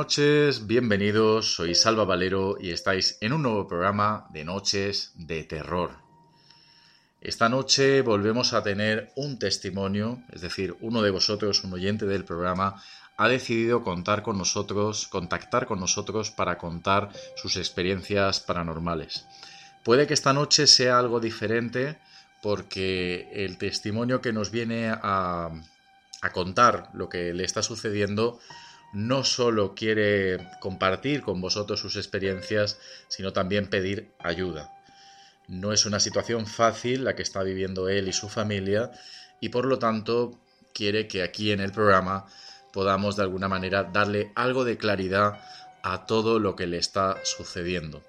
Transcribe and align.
Noches, 0.00 0.66
bienvenidos, 0.66 1.56
soy 1.56 1.74
Salva 1.74 2.06
Valero 2.06 2.56
y 2.58 2.70
estáis 2.70 3.18
en 3.20 3.34
un 3.34 3.42
nuevo 3.42 3.68
programa 3.68 4.26
de 4.30 4.46
Noches 4.46 5.12
de 5.14 5.44
Terror. 5.44 5.90
Esta 7.20 7.50
noche 7.50 8.00
volvemos 8.00 8.54
a 8.54 8.62
tener 8.62 9.12
un 9.14 9.38
testimonio, 9.38 10.22
es 10.32 10.40
decir, 10.40 10.74
uno 10.80 11.02
de 11.02 11.10
vosotros, 11.10 11.64
un 11.64 11.74
oyente 11.74 12.06
del 12.06 12.24
programa, 12.24 12.82
ha 13.18 13.28
decidido 13.28 13.84
contar 13.84 14.22
con 14.22 14.38
nosotros, 14.38 15.06
contactar 15.06 15.66
con 15.66 15.78
nosotros 15.78 16.30
para 16.30 16.56
contar 16.56 17.10
sus 17.36 17.58
experiencias 17.58 18.40
paranormales. 18.40 19.26
Puede 19.84 20.06
que 20.06 20.14
esta 20.14 20.32
noche 20.32 20.66
sea 20.66 20.98
algo 20.98 21.20
diferente 21.20 21.98
porque 22.40 23.28
el 23.34 23.58
testimonio 23.58 24.22
que 24.22 24.32
nos 24.32 24.50
viene 24.50 24.88
a, 24.88 25.50
a 26.22 26.32
contar 26.32 26.88
lo 26.94 27.10
que 27.10 27.34
le 27.34 27.44
está 27.44 27.62
sucediendo 27.62 28.40
no 28.92 29.24
solo 29.24 29.74
quiere 29.74 30.38
compartir 30.60 31.22
con 31.22 31.40
vosotros 31.40 31.80
sus 31.80 31.96
experiencias, 31.96 32.78
sino 33.08 33.32
también 33.32 33.68
pedir 33.68 34.12
ayuda. 34.18 34.72
No 35.48 35.72
es 35.72 35.86
una 35.86 36.00
situación 36.00 36.46
fácil 36.46 37.04
la 37.04 37.14
que 37.14 37.22
está 37.22 37.42
viviendo 37.42 37.88
él 37.88 38.08
y 38.08 38.12
su 38.12 38.28
familia 38.28 38.90
y 39.40 39.48
por 39.48 39.66
lo 39.66 39.78
tanto 39.78 40.38
quiere 40.72 41.08
que 41.08 41.22
aquí 41.22 41.52
en 41.52 41.60
el 41.60 41.72
programa 41.72 42.26
podamos 42.72 43.16
de 43.16 43.22
alguna 43.22 43.48
manera 43.48 43.84
darle 43.84 44.32
algo 44.36 44.64
de 44.64 44.76
claridad 44.76 45.40
a 45.82 46.06
todo 46.06 46.38
lo 46.38 46.56
que 46.56 46.66
le 46.66 46.78
está 46.78 47.16
sucediendo. 47.24 48.02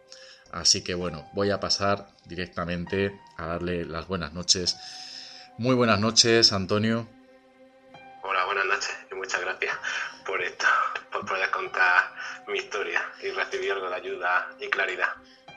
Así 0.52 0.84
que 0.84 0.94
bueno, 0.94 1.30
voy 1.34 1.50
a 1.50 1.60
pasar 1.60 2.10
directamente 2.26 3.20
a 3.38 3.48
darle 3.48 3.86
las 3.86 4.08
buenas 4.08 4.34
noches. 4.34 4.78
Muy 5.58 5.76
buenas 5.76 6.00
noches, 6.00 6.54
Antonio. 6.54 7.08
Muchas 9.32 9.46
gracias 9.46 9.78
por 10.26 10.42
esto, 10.42 10.66
por 11.12 11.26
poder 11.26 11.50
contar 11.52 12.14
mi 12.48 12.58
historia 12.58 13.02
y 13.24 13.30
recibir 13.30 13.72
algo 13.72 13.90
de 13.90 13.96
ayuda 13.96 14.50
y 14.60 14.68
claridad. 14.70 15.08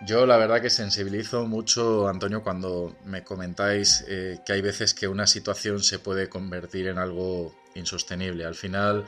Yo 0.06 0.26
la 0.26 0.36
verdad 0.36 0.60
que 0.60 0.70
sensibilizo 0.70 1.46
mucho, 1.46 2.08
Antonio, 2.08 2.42
cuando 2.42 2.96
me 3.04 3.24
comentáis 3.24 4.04
eh, 4.06 4.38
que 4.46 4.52
hay 4.52 4.60
veces 4.60 4.94
que 4.94 5.08
una 5.08 5.26
situación 5.26 5.82
se 5.82 5.98
puede 5.98 6.28
convertir 6.28 6.86
en 6.86 6.98
algo 6.98 7.52
insostenible. 7.74 8.44
Al 8.44 8.54
final 8.54 9.06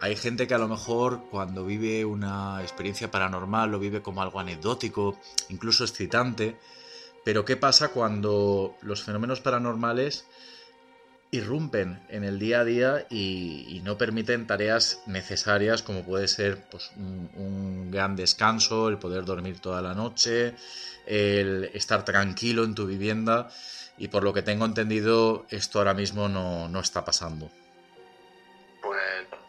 hay 0.00 0.16
gente 0.16 0.46
que 0.46 0.54
a 0.54 0.58
lo 0.58 0.68
mejor 0.68 1.28
cuando 1.30 1.66
vive 1.66 2.06
una 2.06 2.62
experiencia 2.62 3.10
paranormal 3.10 3.70
lo 3.70 3.78
vive 3.78 4.00
como 4.00 4.22
algo 4.22 4.40
anecdótico, 4.40 5.18
incluso 5.50 5.84
excitante. 5.84 6.56
Pero 7.22 7.44
¿qué 7.44 7.56
pasa 7.56 7.88
cuando 7.88 8.76
los 8.82 9.02
fenómenos 9.02 9.40
paranormales 9.40 10.26
irrumpen 11.36 12.00
en 12.08 12.24
el 12.24 12.38
día 12.38 12.60
a 12.60 12.64
día 12.64 13.06
y, 13.10 13.66
y 13.68 13.80
no 13.80 13.98
permiten 13.98 14.46
tareas 14.46 15.00
necesarias 15.06 15.82
como 15.82 16.04
puede 16.04 16.28
ser 16.28 16.62
pues, 16.70 16.90
un, 16.96 17.30
un 17.34 17.90
gran 17.90 18.16
descanso, 18.16 18.88
el 18.88 18.98
poder 18.98 19.24
dormir 19.24 19.60
toda 19.60 19.82
la 19.82 19.94
noche, 19.94 20.54
el 21.06 21.70
estar 21.74 22.04
tranquilo 22.04 22.64
en 22.64 22.74
tu 22.74 22.86
vivienda 22.86 23.48
y 23.96 24.08
por 24.08 24.22
lo 24.24 24.32
que 24.32 24.42
tengo 24.42 24.64
entendido 24.64 25.46
esto 25.50 25.78
ahora 25.78 25.94
mismo 25.94 26.28
no, 26.28 26.68
no 26.68 26.80
está 26.80 27.04
pasando. 27.04 27.50
Pues 28.82 29.00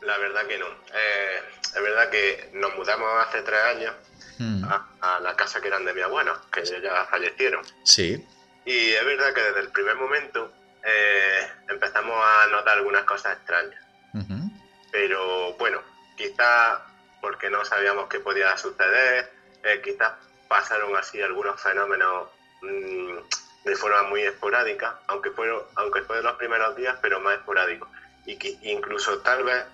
la 0.01 0.17
verdad 0.17 0.47
que 0.47 0.57
no. 0.57 0.67
Eh, 0.67 1.39
es 1.75 1.81
verdad 1.81 2.09
que 2.09 2.51
nos 2.53 2.75
mudamos 2.75 3.07
hace 3.27 3.41
tres 3.41 3.59
años 3.75 3.93
Hmm, 4.37 4.65
a, 4.65 4.89
a 4.99 5.19
la 5.21 5.33
casa 5.35 5.61
que 5.61 5.69
eran 5.69 5.85
de 5.85 5.93
mi 5.93 6.01
abuela, 6.01 6.41
que 6.51 6.61
ya 6.65 7.05
fallecieron. 7.09 7.63
Sí, 7.83 8.21
Y 8.65 8.89
es 8.89 9.05
verdad 9.05 9.33
que 9.33 9.41
desde 9.41 9.61
el 9.61 9.69
primer 9.69 9.95
momento 9.95 10.51
eh, 10.85 11.47
empezamos 11.67 12.15
a 12.23 12.47
notar 12.47 12.77
algunas 12.77 13.03
cosas 13.03 13.33
extrañas. 13.33 13.81
ujú, 14.13 14.49
Pero 14.91 15.53
bueno, 15.57 15.81
quizás 16.15 16.79
porque 17.21 17.49
no 17.49 17.65
sabíamos 17.65 18.07
qué 18.07 18.19
podía 18.19 18.55
suceder, 18.55 19.25
eh, 19.63 19.81
quizás 19.83 20.13
pasaron 20.47 20.95
así 20.95 21.21
algunos 21.21 21.59
fenómenos 21.59 22.29
mm, 22.61 23.17
de 23.65 23.75
forma 23.75 24.03
muy 24.03 24.21
esporádica, 24.21 24.95
aunque 25.07 25.31
fue, 25.31 25.49
aunque 25.75 26.03
fue 26.03 26.17
de 26.17 26.23
los 26.23 26.35
primeros 26.35 26.75
días, 26.75 26.95
pero 27.01 27.19
más 27.19 27.39
esporádico. 27.39 27.89
Y 28.25 28.37
que 28.37 28.55
incluso 28.61 29.17
tal 29.19 29.43
vez 29.43 29.65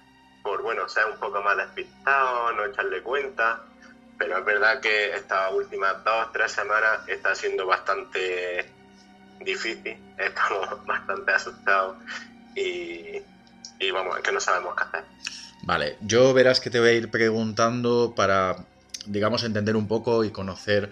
por 0.44 0.62
bueno 0.62 0.88
ser 0.88 1.06
un 1.06 1.18
poco 1.20 1.42
más 1.42 1.58
despistado, 1.58 2.52
no 2.54 2.66
echarle 2.66 3.02
cuenta, 3.02 3.60
pero 4.18 4.38
es 4.38 4.46
verdad 4.46 4.80
que 4.80 5.14
estas 5.14 5.52
últimas 5.52 6.04
dos, 6.04 6.32
tres 6.32 6.52
semanas 6.52 7.02
está 7.08 7.36
siendo 7.36 7.66
bastante 7.66 8.66
difícil, 9.44 9.98
estamos 10.18 10.86
bastante 10.86 11.32
asustados 11.32 11.98
y, 12.56 13.22
y 13.80 13.92
vamos, 13.92 14.18
es 14.18 14.24
que 14.24 14.32
no 14.32 14.40
sabemos 14.40 14.76
qué 14.76 14.84
hacer. 14.84 15.04
Vale, 15.64 15.98
yo 16.02 16.34
verás 16.34 16.60
que 16.60 16.70
te 16.70 16.80
voy 16.80 16.90
a 16.90 16.94
ir 16.94 17.12
preguntando 17.12 18.14
para, 18.16 18.66
digamos, 19.06 19.44
entender 19.44 19.76
un 19.76 19.88
poco 19.88 20.24
y 20.24 20.32
conocer 20.32 20.92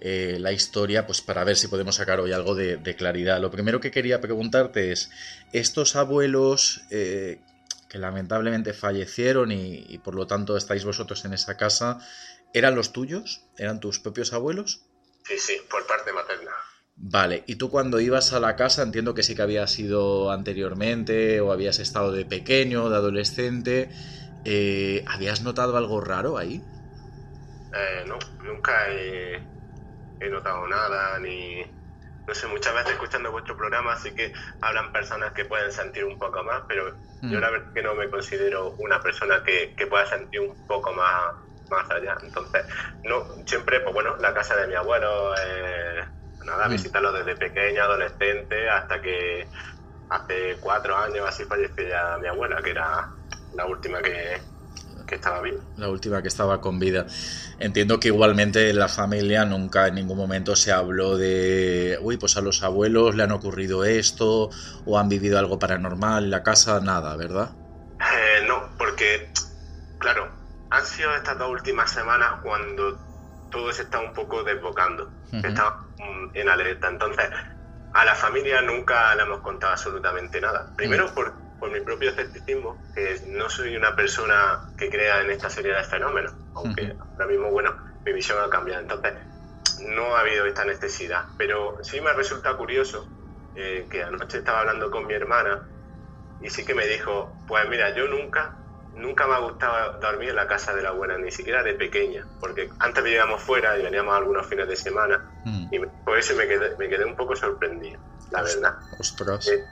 eh, 0.00 0.36
la 0.38 0.52
historia, 0.52 1.06
pues 1.06 1.22
para 1.22 1.44
ver 1.44 1.56
si 1.56 1.68
podemos 1.68 1.94
sacar 1.94 2.20
hoy 2.20 2.32
algo 2.32 2.54
de, 2.54 2.76
de 2.76 2.96
claridad. 2.96 3.40
Lo 3.40 3.50
primero 3.50 3.80
que 3.80 3.90
quería 3.90 4.20
preguntarte 4.20 4.92
es, 4.92 5.10
estos 5.52 5.96
abuelos 5.96 6.82
eh, 6.90 7.40
que 7.88 7.98
lamentablemente 7.98 8.72
fallecieron 8.74 9.52
y, 9.52 9.84
y 9.88 9.98
por 9.98 10.14
lo 10.14 10.26
tanto 10.26 10.56
estáis 10.56 10.84
vosotros 10.84 11.24
en 11.24 11.34
esa 11.34 11.56
casa, 11.56 11.98
¿eran 12.52 12.74
los 12.74 12.92
tuyos? 12.92 13.44
¿Eran 13.56 13.80
tus 13.80 13.98
propios 13.98 14.32
abuelos? 14.32 14.82
Sí, 15.24 15.38
sí, 15.38 15.56
por 15.70 15.86
parte 15.86 16.12
materna. 16.12 16.50
Vale, 17.04 17.42
y 17.48 17.56
tú 17.56 17.68
cuando 17.70 17.98
ibas 18.00 18.32
a 18.32 18.38
la 18.40 18.54
casa, 18.56 18.82
entiendo 18.82 19.12
que 19.14 19.22
sí 19.24 19.34
que 19.34 19.42
habías 19.42 19.76
ido 19.78 20.30
anteriormente 20.30 21.40
o 21.40 21.50
habías 21.52 21.80
estado 21.80 22.12
de 22.12 22.24
pequeño, 22.24 22.88
de 22.90 22.96
adolescente, 22.96 23.90
eh, 24.44 25.02
¿habías 25.08 25.42
notado 25.42 25.76
algo 25.76 26.00
raro 26.00 26.38
ahí? 26.38 26.70
Eh, 27.72 28.04
no, 28.06 28.18
nunca 28.44 28.88
he, 28.90 29.42
he 30.20 30.30
notado 30.30 30.68
nada, 30.68 31.18
ni... 31.20 31.62
No 32.26 32.34
sé, 32.34 32.46
muchas 32.48 32.74
veces 32.74 32.92
escuchando 32.92 33.32
vuestro 33.32 33.56
programa 33.56 33.96
sí 33.96 34.14
que 34.14 34.32
hablan 34.60 34.92
personas 34.92 35.32
que 35.32 35.46
pueden 35.46 35.72
sentir 35.72 36.04
un 36.04 36.18
poco 36.18 36.44
más, 36.44 36.62
pero 36.68 36.84
yo 37.28 37.40
Mm. 37.40 37.40
la 37.40 37.50
verdad 37.50 37.72
que 37.74 37.82
no 37.82 37.94
me 37.96 38.10
considero 38.10 38.76
una 38.78 39.00
persona 39.02 39.42
que, 39.44 39.74
que 39.76 39.86
pueda 39.88 40.06
sentir 40.06 40.40
un 40.40 40.58
poco 40.66 40.92
más, 40.94 41.34
más 41.70 41.90
allá. 41.90 42.16
Entonces, 42.22 42.64
no, 43.04 43.24
siempre, 43.46 43.80
pues 43.80 43.94
bueno, 43.94 44.16
la 44.18 44.34
casa 44.34 44.56
de 44.56 44.68
mi 44.68 44.74
abuelo, 44.74 45.34
eh, 45.36 46.04
nada, 46.44 46.68
Mm. 46.68 46.72
visitarlo 46.72 47.12
desde 47.12 47.36
pequeño, 47.36 47.82
adolescente, 47.82 48.68
hasta 48.68 49.00
que 49.00 49.46
hace 50.10 50.56
cuatro 50.60 50.96
años 50.96 51.26
así 51.28 51.44
falleció 51.44 51.88
ya 51.88 52.18
mi 52.20 52.28
abuela, 52.28 52.60
que 52.62 52.70
era 52.70 53.08
la 53.54 53.66
última 53.66 54.00
que, 54.02 54.40
que 55.06 55.14
estaba 55.14 55.40
viva. 55.40 55.62
La 55.76 55.88
última 55.88 56.20
que 56.22 56.28
estaba 56.28 56.60
con 56.60 56.78
vida. 56.78 57.06
Entiendo 57.58 57.98
que 58.00 58.08
igualmente 58.08 58.70
en 58.70 58.78
la 58.78 58.88
familia 58.88 59.44
nunca 59.44 59.86
en 59.86 59.94
ningún 59.94 60.18
momento 60.18 60.56
se 60.56 60.72
habló 60.72 61.16
de, 61.16 61.98
uy, 62.00 62.16
pues 62.16 62.36
a 62.36 62.40
los 62.40 62.62
abuelos 62.62 63.14
le 63.14 63.22
han 63.22 63.32
ocurrido 63.32 63.84
esto 63.84 64.50
o 64.84 64.98
han 64.98 65.08
vivido 65.08 65.38
algo 65.38 65.58
paranormal 65.58 66.24
en 66.24 66.30
la 66.30 66.42
casa, 66.42 66.80
nada, 66.80 67.16
¿verdad? 67.16 67.50
Eh, 68.00 68.44
no, 68.46 68.70
porque, 68.76 69.30
claro, 69.98 70.28
han 70.70 70.84
sido 70.86 71.14
estas 71.14 71.38
dos 71.38 71.50
últimas 71.50 71.90
semanas 71.90 72.40
cuando 72.42 72.98
todo 73.52 73.72
se 73.72 73.82
está 73.82 74.00
un 74.00 74.12
poco 74.12 74.42
desbocando, 74.42 75.12
está 75.30 75.76
en 76.34 76.48
alerta. 76.48 76.88
Entonces, 76.88 77.30
a 77.92 78.04
la 78.04 78.14
familia 78.14 78.62
nunca 78.62 79.14
le 79.14 79.22
hemos 79.22 79.40
contado 79.42 79.72
absolutamente 79.74 80.40
nada. 80.40 80.72
Primero 80.76 81.06
Mm. 81.06 81.14
por, 81.14 81.34
por 81.58 81.70
mi 81.70 81.80
propio 81.82 82.10
escepticismo, 82.10 82.88
que 82.94 83.20
no 83.28 83.48
soy 83.48 83.76
una 83.76 83.94
persona 83.94 84.58
que 84.76 84.90
crea 84.90 85.20
en 85.20 85.30
esta 85.30 85.50
serie 85.50 85.74
de 85.74 85.84
fenómenos, 85.84 86.34
aunque 86.54 86.96
ahora 86.98 87.26
mismo, 87.30 87.50
bueno, 87.50 87.76
mi 88.04 88.12
visión 88.14 88.38
ha 88.42 88.50
cambiado. 88.50 88.80
Entonces, 88.80 89.14
no 89.80 90.16
ha 90.16 90.20
habido 90.20 90.46
esta 90.46 90.64
necesidad. 90.64 91.24
Pero 91.36 91.76
sí 91.82 92.00
me 92.00 92.12
resulta 92.14 92.56
curioso 92.56 93.12
eh, 93.54 93.86
que 93.90 94.02
anoche 94.02 94.38
estaba 94.38 94.60
hablando 94.60 94.90
con 94.90 95.06
mi 95.06 95.14
hermana 95.14 95.62
y 96.40 96.50
sí 96.50 96.64
que 96.64 96.74
me 96.74 96.86
dijo, 96.86 97.42
pues 97.46 97.68
mira, 97.68 97.94
yo 97.94 98.08
nunca, 98.08 98.61
nunca 98.94 99.26
me 99.26 99.34
ha 99.34 99.38
gustado 99.38 99.98
dormir 100.00 100.30
en 100.30 100.36
la 100.36 100.46
casa 100.46 100.74
de 100.74 100.82
la 100.82 100.90
abuela, 100.90 101.16
ni 101.18 101.30
siquiera 101.30 101.62
de 101.62 101.74
pequeña, 101.74 102.26
porque 102.40 102.68
antes 102.78 103.02
vivíamos 103.02 103.42
fuera 103.42 103.76
y 103.78 103.82
veníamos 103.82 104.14
algunos 104.14 104.46
fines 104.46 104.68
de 104.68 104.76
semana 104.76 105.20
Mm. 105.44 105.66
y 105.70 105.78
por 106.04 106.18
eso 106.18 106.34
me 106.36 106.46
quedé, 106.46 106.76
me 106.76 106.88
quedé 106.88 107.04
un 107.04 107.16
poco 107.16 107.34
sorprendido, 107.34 108.00
la 108.30 108.42
verdad. 108.42 108.74
Ostras. 108.98 109.48
Eh, 109.48 109.64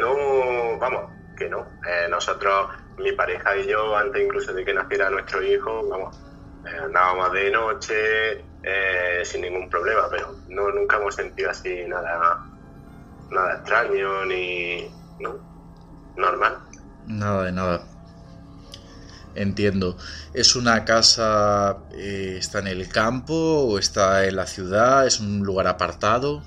no, 0.00 0.78
vamos, 0.78 1.10
que 1.36 1.48
no. 1.48 1.66
Eh, 1.86 2.06
nosotros, 2.10 2.70
mi 2.98 3.12
pareja 3.12 3.56
y 3.56 3.68
yo, 3.68 3.96
antes 3.96 4.22
incluso 4.22 4.52
de 4.52 4.64
que 4.64 4.74
naciera 4.74 5.08
nuestro 5.10 5.42
hijo, 5.42 5.86
vamos, 5.88 6.18
eh, 6.66 6.78
andábamos 6.84 7.32
de 7.32 7.50
noche 7.50 8.44
eh, 8.64 9.22
sin 9.24 9.42
ningún 9.42 9.68
problema, 9.70 10.08
pero 10.10 10.34
no 10.48 10.70
nunca 10.70 10.96
hemos 10.96 11.14
sentido 11.14 11.50
así 11.50 11.84
nada, 11.86 12.44
nada 13.30 13.54
extraño 13.54 14.24
ni, 14.24 14.88
¿no? 15.20 15.36
Normal. 16.16 16.58
Nada 17.06 17.44
de 17.44 17.52
nada. 17.52 17.86
Entiendo. 19.34 19.96
¿Es 20.34 20.56
una 20.56 20.84
casa, 20.84 21.78
eh, 21.94 22.36
está 22.38 22.58
en 22.58 22.66
el 22.66 22.88
campo 22.88 23.34
o 23.34 23.78
está 23.78 24.26
en 24.26 24.36
la 24.36 24.46
ciudad? 24.46 25.06
¿Es 25.06 25.20
un 25.20 25.40
lugar 25.40 25.66
apartado? 25.66 26.44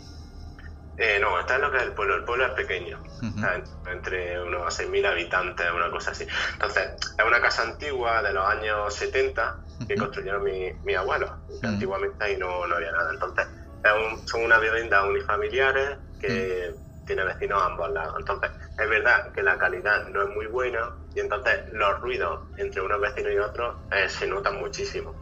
Eh, 0.97 1.17
no, 1.19 1.37
está 1.39 1.55
en 1.55 1.61
lo 1.61 1.71
que 1.71 1.77
es 1.77 1.83
el 1.83 1.93
pueblo. 1.93 2.15
El 2.15 2.23
pueblo 2.23 2.45
es 2.45 2.51
pequeño, 2.53 2.99
está 3.35 3.61
entre 3.91 4.41
unos 4.41 4.73
6.000 4.73 5.05
habitantes, 5.05 5.65
una 5.75 5.89
cosa 5.91 6.11
así. 6.11 6.25
Entonces, 6.53 6.83
es 7.17 7.25
una 7.25 7.41
casa 7.41 7.63
antigua 7.63 8.21
de 8.21 8.31
los 8.33 8.45
años 8.47 8.93
70 8.93 9.55
que 9.87 9.95
construyeron 9.95 10.43
mi, 10.43 10.71
mi 10.83 10.93
abuelo. 10.95 11.37
Antiguamente 11.63 12.23
ahí 12.23 12.37
no, 12.37 12.65
no 12.67 12.75
había 12.75 12.91
nada. 12.91 13.11
Entonces, 13.11 13.45
es 13.83 13.91
un- 13.91 14.27
son 14.27 14.43
unas 14.45 14.61
viviendas 14.61 15.03
unifamiliares 15.05 15.97
que 16.19 16.73
tiene 17.05 17.23
vecinos 17.25 17.61
a 17.61 17.65
ambos 17.65 17.91
lados. 17.91 18.15
Entonces, 18.17 18.51
es 18.77 18.89
verdad 18.89 19.31
que 19.31 19.41
la 19.41 19.57
calidad 19.57 20.07
no 20.09 20.23
es 20.23 20.29
muy 20.35 20.47
buena 20.47 20.89
y 21.13 21.19
entonces 21.19 21.63
los 21.71 21.99
ruidos 22.01 22.41
entre 22.57 22.81
unos 22.81 22.99
vecinos 22.99 23.31
y 23.31 23.37
otros 23.37 23.75
eh, 23.91 24.09
se 24.09 24.27
notan 24.27 24.59
muchísimo. 24.59 25.13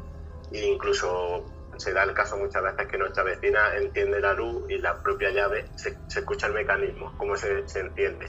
E 0.52 0.66
incluso 0.66 1.46
se 1.78 1.94
da 1.94 2.04
el 2.04 2.14
caso 2.14 2.38
muchas 2.38 2.64
veces 2.64 2.88
que 2.88 2.98
nuestra 2.98 3.24
vecina 3.24 3.76
enciende 3.76 4.20
la 4.20 4.34
luz 4.34 4.70
y 4.70 4.78
la 4.78 5.02
propia 5.02 5.30
llave 5.32 5.66
se, 5.76 5.98
se 6.08 6.20
escucha 6.20 6.48
el 6.48 6.54
mecanismo, 6.54 7.14
cómo 7.18 7.36
se, 7.36 7.68
se 7.68 7.82
enciende. 7.82 8.26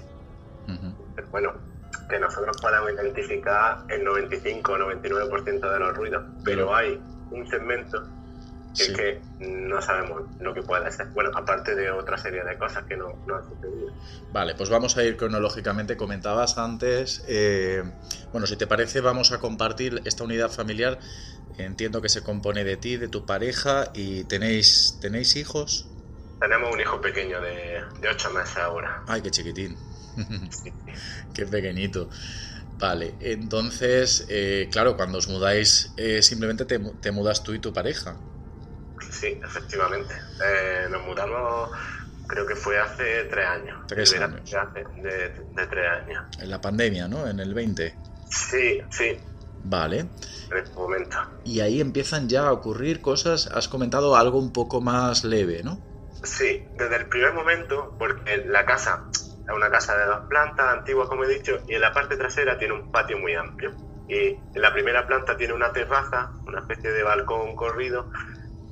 Ujú. 0.69 0.95
Pero 1.15 1.29
bueno, 1.29 1.55
que 2.09 2.19
nosotros 2.19 2.57
podamos 2.61 2.93
identificar 2.93 3.79
el 3.89 4.05
95 4.05 4.73
o 4.73 4.79
99% 4.79 5.73
de 5.73 5.79
los 5.79 5.97
ruidos, 5.97 6.23
pero 6.45 6.75
hay 6.75 7.01
un 7.31 7.47
segmento 7.47 8.03
Sí. 8.75 8.85
es 8.85 8.93
que 8.93 9.23
no 9.39 9.81
sabemos 9.81 10.23
lo 10.39 10.53
que 10.53 10.63
puede 10.63 10.91
ser. 10.91 11.09
Bueno, 11.15 11.31
aparte 11.35 11.75
de 11.75 11.91
otra 11.91 12.19
serie 12.19 12.43
de 12.45 12.59
cosas 12.59 12.85
que 12.85 12.97
no, 12.97 13.21
no 13.27 13.37
han 13.37 13.45
sucedido. 13.45 13.93
Vale, 14.33 14.55
pues 14.55 14.69
vamos 14.69 14.97
a 14.97 15.05
ir 15.05 15.17
cronológicamente. 15.17 15.97
Comentabas 15.97 16.59
antes, 16.59 17.23
eh, 17.29 17.83
bueno, 18.33 18.47
si 18.47 18.57
te 18.57 18.67
parece, 18.67 19.01
vamos 19.01 19.33
a 19.33 19.39
compartir 19.39 20.03
esta 20.05 20.25
unidad 20.25 20.51
familiar. 20.51 20.99
Entiendo 21.57 22.03
que 22.03 22.09
se 22.09 22.23
compone 22.23 22.65
de 22.65 22.77
ti, 22.77 22.97
de 22.97 23.09
tu 23.09 23.25
pareja 23.27 23.91
y 23.95 24.25
tenéis, 24.25 24.99
¿tenéis 25.01 25.37
hijos? 25.37 25.87
Tenemos 26.41 26.75
un 26.75 26.81
hijo 26.81 27.01
pequeño 27.01 27.41
de, 27.41 27.81
de 28.01 28.09
8 28.09 28.31
meses 28.31 28.57
ahora. 28.57 29.03
Ay, 29.07 29.23
qué 29.23 29.31
chiquitín. 29.31 29.77
qué 31.33 31.47
pequeñito. 31.47 32.11
Vale, 32.77 33.17
entonces, 33.21 34.27
eh, 34.29 34.69
claro, 34.73 34.97
cuando 34.97 35.19
os 35.19 35.29
mudáis, 35.29 35.93
eh, 35.97 36.23
simplemente 36.23 36.65
te, 36.65 36.79
te 37.01 37.13
mudas 37.13 37.43
tú 37.45 37.55
y 37.55 37.61
tu 37.61 37.73
pareja. 37.73 38.17
Sí, 39.11 39.41
efectivamente. 39.43 40.15
Eh, 40.45 40.87
nos 40.91 41.03
mudamos, 41.05 41.71
creo 42.27 42.47
que 42.47 42.57
fue 42.57 42.79
hace 42.79 43.25
tres 43.25 43.47
años. 43.47 43.87
Tres 43.87 44.15
años. 44.15 44.55
hace 44.55 44.85
de, 45.03 45.29
de 45.55 45.67
tres 45.67 45.87
años. 46.03 46.25
En 46.39 46.51
la 46.51 46.61
pandemia, 46.61 47.09
¿no? 47.09 47.27
En 47.27 47.41
el 47.41 47.55
20. 47.55 47.97
Sí, 48.31 48.81
sí, 48.91 49.17
Vale. 49.65 50.01
en 50.01 50.57
este 50.59 50.75
momento. 50.75 51.17
Y 51.45 51.61
ahí 51.61 51.81
empiezan 51.81 52.29
ya 52.29 52.49
a 52.49 52.53
ocurrir 52.53 53.01
cosas. 53.01 53.47
Has 53.47 53.69
comentado 53.69 54.17
algo 54.17 54.39
un 54.39 54.53
poco 54.53 54.81
más 54.81 55.25
leve, 55.25 55.63
¿no? 55.63 55.79
Sí, 56.23 56.67
desde 56.77 56.97
el 56.97 57.07
primer 57.09 57.33
momento, 57.35 57.95
porque 57.99 58.45
la 58.47 58.65
casa 58.65 59.05
es 59.13 59.55
una 59.55 59.71
casa 59.71 59.97
de 59.97 60.07
dos 60.07 60.21
plantas, 60.29 60.79
antigua 60.79 61.07
como 61.09 61.25
he 61.25 61.29
dicho, 61.29 61.59
y 61.69 61.75
en 61.75 61.81
la 61.83 61.93
parte 61.93 62.17
trasera 62.17 62.59
tiene 62.59 62.75
un 62.75 62.91
patio 62.91 63.19
muy 63.19 63.35
amplio. 63.35 63.73
Y 64.09 64.29
en 64.29 64.61
la 64.63 64.73
primera 64.73 65.07
planta 65.07 65.37
tiene 65.37 65.53
una 65.55 65.73
terraza, 65.73 66.31
una 66.47 66.61
especie 66.61 66.91
de 66.91 67.03
balcón 67.03 67.55
corrido, 67.57 68.11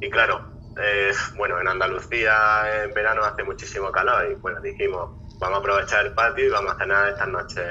y 0.02 0.10
claro, 0.10 0.44
eh, 0.82 1.12
bueno, 1.36 1.60
en 1.60 1.68
Andalucía 1.68 2.82
en 2.82 2.92
verano 2.92 3.22
hace 3.22 3.44
muchísimo 3.44 3.92
calor, 3.92 4.32
y 4.32 4.34
bueno, 4.34 4.60
dijimos, 4.60 5.10
vamos 5.38 5.58
a 5.58 5.60
aprovechar 5.60 6.04
el 6.04 6.12
patio 6.12 6.46
y 6.46 6.50
vamos 6.50 6.72
a 6.72 6.78
cenar 6.78 7.08
estas 7.10 7.28
noches, 7.28 7.64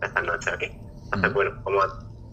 estas 0.00 0.22
noches 0.22 0.52
aquí. 0.52 0.66
Entonces, 1.06 1.32
bueno, 1.32 1.60
como 1.64 1.82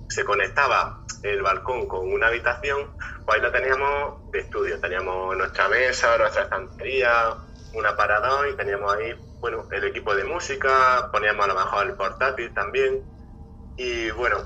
se 0.09 0.23
conectaba 0.25 1.03
el 1.23 1.41
balcón 1.41 1.87
con 1.87 2.13
una 2.13 2.27
habitación, 2.27 2.91
pues 3.25 3.37
ahí 3.37 3.41
lo 3.41 3.51
teníamos 3.51 4.31
de 4.31 4.39
estudio. 4.41 4.79
Teníamos 4.79 5.35
nuestra 5.35 5.67
mesa, 5.69 6.15
nuestra 6.19 6.43
estantería, 6.43 7.33
un 7.73 7.85
aparador 7.85 8.47
y 8.47 8.55
teníamos 8.55 8.93
ahí, 8.93 9.15
bueno, 9.39 9.67
el 9.71 9.85
equipo 9.85 10.13
de 10.13 10.23
música, 10.23 11.09
poníamos 11.11 11.45
a 11.45 11.47
lo 11.47 11.55
mejor 11.55 11.87
el 11.87 11.93
portátil 11.93 12.53
también. 12.53 13.03
Y 13.75 14.11
bueno, 14.11 14.37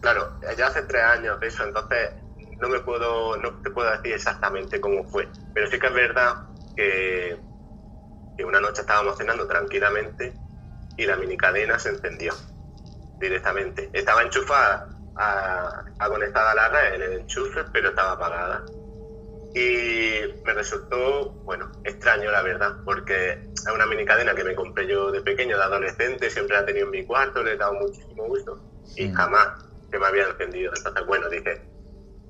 claro, 0.00 0.40
ya 0.56 0.68
hace 0.68 0.82
tres 0.84 1.02
años 1.02 1.38
de 1.40 1.48
eso, 1.48 1.64
entonces 1.64 2.23
no 2.64 2.70
me 2.70 2.80
puedo, 2.80 3.36
no 3.36 3.52
te 3.56 3.70
puedo 3.70 3.90
decir 3.90 4.14
exactamente 4.14 4.80
cómo 4.80 5.04
fue. 5.04 5.28
Pero 5.52 5.66
sí 5.66 5.78
que 5.78 5.86
es 5.86 5.92
verdad 5.92 6.34
que, 6.74 7.44
que 8.36 8.44
una 8.44 8.60
noche 8.60 8.80
estábamos 8.80 9.18
cenando 9.18 9.46
tranquilamente 9.46 10.40
y 10.96 11.04
la 11.04 11.16
minicadena 11.16 11.78
se 11.78 11.90
encendió 11.90 12.32
directamente. 13.20 13.90
Estaba 13.92 14.22
enchufada, 14.22 14.88
a, 15.16 15.84
a 15.98 16.08
conectada 16.08 16.52
a 16.52 16.54
la 16.54 16.68
red 16.68 16.94
en 16.94 17.02
el 17.02 17.12
enchufe, 17.20 17.64
pero 17.72 17.90
estaba 17.90 18.12
apagada. 18.12 18.64
Y 19.54 20.20
me 20.44 20.54
resultó, 20.54 21.42
bueno, 21.44 21.70
extraño 21.84 22.30
la 22.30 22.42
verdad, 22.42 22.76
porque 22.84 23.50
es 23.54 23.72
una 23.72 23.86
mini 23.86 24.04
cadena 24.06 24.34
que 24.34 24.42
me 24.42 24.54
compré 24.54 24.86
yo 24.86 25.12
de 25.12 25.20
pequeño, 25.20 25.56
de 25.58 25.62
adolescente, 25.62 26.30
siempre 26.30 26.56
la 26.56 26.62
he 26.62 26.66
tenido 26.66 26.86
en 26.86 26.92
mi 26.92 27.04
cuarto, 27.04 27.42
le 27.42 27.52
he 27.52 27.56
dado 27.56 27.74
muchísimo 27.74 28.24
gusto 28.24 28.58
y 28.96 29.12
jamás 29.12 29.48
se 29.90 29.98
me 29.98 30.06
había 30.06 30.24
encendido. 30.24 30.72
Entonces, 30.74 31.06
bueno, 31.06 31.28
dije, 31.28 31.73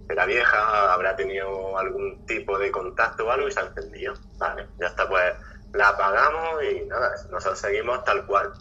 era 0.08 0.26
vieja, 0.26 0.92
habrá 0.92 1.16
tenido 1.16 1.78
algún 1.78 2.25
tipo 2.26 2.58
de 2.58 2.70
contacto 2.70 3.26
o 3.26 3.30
algo 3.30 3.49
y 3.49 3.52
se 3.52 3.61
ha 3.61 3.64
encendido. 3.64 4.14
Vale, 4.38 4.70
ya 4.78 4.87
está, 4.88 5.08
pues 5.08 5.34
la 5.73 5.88
apagamos 5.88 6.62
y 6.64 6.87
nada, 6.87 7.11
nosotros 7.30 7.58
seguimos 7.58 8.04
tal 8.04 8.26
cual. 8.26 8.52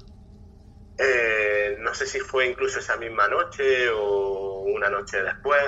Eh, 0.98 1.78
no 1.80 1.94
sé 1.94 2.06
si 2.06 2.20
fue 2.20 2.46
incluso 2.48 2.80
esa 2.80 2.98
misma 2.98 3.28
noche 3.28 3.90
o 3.90 4.62
una 4.62 4.90
noche 4.90 5.22
después. 5.24 5.62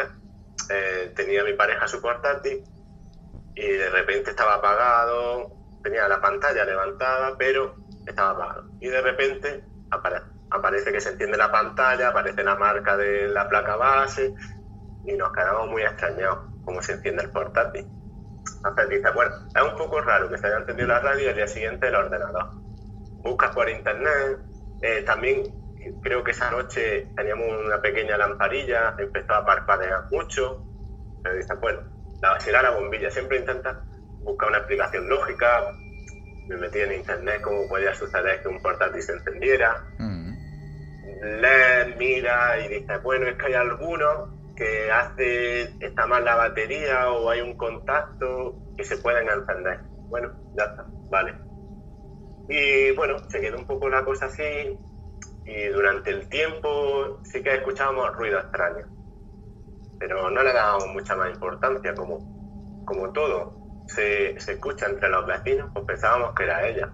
eh, 0.69 1.13
tenía 1.15 1.43
mi 1.43 1.53
pareja 1.53 1.87
su 1.87 2.01
portátil 2.01 2.63
y 3.55 3.67
de 3.67 3.89
repente 3.89 4.31
estaba 4.31 4.55
apagado, 4.55 5.59
tenía 5.81 6.07
la 6.09 6.21
pantalla 6.21 6.65
levantada, 6.65 7.37
pero 7.37 7.83
estaba 8.05 8.31
apagado. 8.31 8.71
Y 8.79 8.89
de 8.89 9.01
repente 9.01 9.69
apare- 9.91 10.23
aparece 10.51 10.91
que 10.91 11.01
se 11.01 11.09
enciende 11.11 11.37
la 11.37 11.51
pantalla, 11.51 12.09
aparece 12.09 12.43
la 12.43 12.55
marca 12.57 12.97
de 12.97 13.27
la 13.29 13.47
placa 13.49 13.75
base 13.77 14.35
y 15.05 15.13
nos 15.13 15.31
quedamos 15.31 15.69
muy 15.69 15.83
extrañados 15.83 16.39
cómo 16.63 16.81
se 16.81 16.93
enciende 16.93 17.23
el 17.23 17.31
portátil. 17.31 17.87
Entonces 18.57 18.89
dice, 18.89 19.11
bueno, 19.13 19.31
es 19.55 19.61
un 19.61 19.77
poco 19.77 20.01
raro 20.01 20.29
que 20.29 20.37
se 20.37 20.47
haya 20.47 20.57
encendido 20.57 20.87
la 20.87 20.99
radio 20.99 21.25
y 21.25 21.29
al 21.29 21.35
día 21.35 21.47
siguiente 21.47 21.87
el 21.87 21.95
ordenador. 21.95 22.51
Buscas 23.21 23.53
por 23.53 23.69
internet, 23.69 24.39
eh, 24.81 25.03
también 25.03 25.43
creo 26.01 26.23
que 26.23 26.31
esa 26.31 26.51
noche 26.51 27.07
teníamos 27.15 27.47
una 27.65 27.81
pequeña 27.81 28.17
lamparilla, 28.17 28.95
empezó 28.97 29.33
a 29.33 29.45
parpadear 29.45 30.05
mucho, 30.11 30.63
pero 31.23 31.35
dice, 31.35 31.53
bueno, 31.55 31.81
la 32.21 32.39
será 32.39 32.61
la 32.61 32.71
bombilla, 32.71 33.09
siempre 33.09 33.37
intenta 33.37 33.83
buscar 34.21 34.49
una 34.49 34.59
explicación 34.59 35.07
lógica, 35.07 35.71
me 36.47 36.57
metí 36.57 36.79
en 36.79 36.93
internet 36.93 37.41
cómo 37.41 37.67
podía 37.67 37.93
suceder 37.93 38.41
que 38.41 38.47
un 38.47 38.61
portátil 38.61 39.01
se 39.01 39.13
encendiera. 39.13 39.83
Mm. 39.97 40.35
Lees, 41.41 41.97
mira 41.97 42.59
y 42.59 42.67
dices, 42.67 43.01
bueno, 43.01 43.27
es 43.27 43.35
que 43.35 43.45
hay 43.47 43.53
algunos 43.53 44.34
que 44.55 44.91
hace, 44.91 45.63
está 45.85 46.05
mal 46.07 46.23
la 46.23 46.35
batería 46.35 47.11
o 47.11 47.29
hay 47.29 47.41
un 47.41 47.57
contacto 47.57 48.55
que 48.77 48.83
se 48.83 48.97
pueden 48.97 49.27
encender. 49.29 49.81
Bueno, 50.09 50.31
ya 50.55 50.65
está, 50.65 50.85
vale. 51.09 51.33
Y 52.47 52.91
bueno, 52.95 53.17
se 53.29 53.41
quedó 53.41 53.57
un 53.57 53.67
poco 53.67 53.89
la 53.89 54.05
cosa 54.05 54.27
así 54.27 54.77
y 55.45 55.67
durante 55.67 56.11
el 56.11 56.27
tiempo 56.29 57.19
sí 57.23 57.41
que 57.43 57.55
escuchábamos 57.55 58.15
ruido 58.15 58.39
extraño, 58.39 58.87
pero 59.99 60.29
no 60.29 60.43
le 60.43 60.53
dábamos 60.53 60.87
mucha 60.87 61.15
más 61.15 61.33
importancia, 61.33 61.93
como, 61.93 62.83
como 62.85 63.11
todo 63.11 63.65
se, 63.87 64.31
escucha 64.31 64.87
entre 64.87 65.09
los 65.09 65.25
vecinos, 65.25 65.69
pues 65.73 65.85
pensábamos 65.85 66.33
que 66.35 66.43
era 66.43 66.67
ella. 66.67 66.91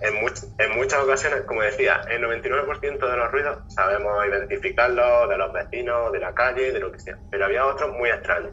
En, 0.00 0.16
en, 0.58 0.76
muchas 0.76 1.02
ocasiones, 1.02 1.42
como 1.42 1.62
decía, 1.62 2.00
el 2.10 2.22
99% 2.22 2.98
de 2.98 3.16
los 3.16 3.32
ruidos 3.32 3.58
sabemos 3.74 4.26
identificarlos 4.26 5.28
de 5.28 5.38
los 5.38 5.52
vecinos, 5.52 6.12
de 6.12 6.20
la 6.20 6.34
calle, 6.34 6.72
de 6.72 6.80
lo 6.80 6.92
que 6.92 6.98
sea, 6.98 7.18
pero 7.30 7.46
había 7.46 7.66
otros 7.66 7.92
muy 7.92 8.10
extraños. 8.10 8.52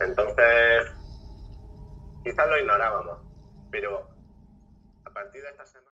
Entonces, 0.00 0.90
quizás 2.24 2.48
lo 2.48 2.58
ignorábamos, 2.58 3.18
pero 3.70 4.08
a 5.04 5.10
partir 5.10 5.42
de 5.42 5.50
esta 5.50 5.66
semana... 5.66 5.91